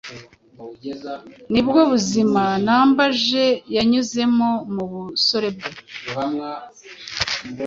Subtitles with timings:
[1.51, 5.71] nibwo buzima Nambaje yanyuzemo mu busore bwe